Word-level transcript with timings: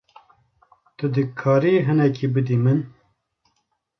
Tu 0.97 1.05
dikarî 1.15 1.75
hinekî 1.87 2.27
bidî 2.33 2.57
min? 2.63 2.79